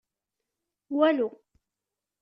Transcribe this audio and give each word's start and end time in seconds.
Walu. 0.97 1.27